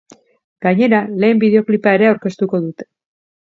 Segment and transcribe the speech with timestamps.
[0.65, 2.93] Gainera, lehen bideoklipa ere aurkeztuko dute.